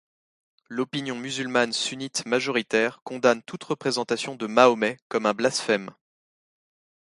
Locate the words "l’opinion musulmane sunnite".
0.67-2.25